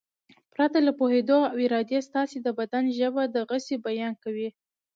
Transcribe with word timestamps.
پرته 0.53 0.77
له 0.87 0.91
پوهېدو 0.99 1.39
او 1.51 1.57
ارادې 1.65 1.99
ستاسې 2.07 2.37
د 2.41 2.47
بدن 2.59 2.83
ژبه 2.97 3.23
د 3.27 3.35
غسې 3.49 3.75
بیان 3.85 4.13
کوي. 4.23 4.49